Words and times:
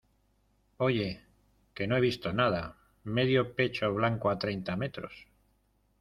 oye, 0.77 1.09
que 1.75 1.85
no 1.85 1.95
he 1.95 2.01
visto 2.01 2.33
nada, 2.33 2.75
medio 3.03 3.55
pecho 3.55 3.93
blanco 3.93 4.31
a 4.31 4.39
treinta 4.39 4.75
metros. 4.75 5.27